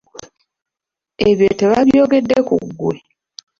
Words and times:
Ebyo 1.29 1.47
tebabyogedde 1.59 2.37
ku 2.47 2.55
ggwe. 2.65 2.95